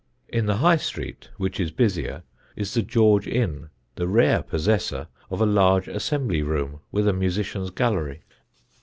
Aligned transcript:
In 0.29 0.47
the 0.47 0.55
High 0.55 0.77
Street, 0.77 1.29
which 1.37 1.59
is 1.59 1.69
busier, 1.69 2.23
is 2.55 2.73
the 2.73 2.81
George 2.81 3.27
Inn, 3.27 3.69
the 3.97 4.07
rare 4.07 4.41
possessor 4.41 5.05
of 5.29 5.41
a 5.41 5.45
large 5.45 5.87
assembly 5.87 6.41
room 6.41 6.79
with 6.91 7.07
a 7.07 7.13
musicians' 7.13 7.69
gallery. 7.69 8.23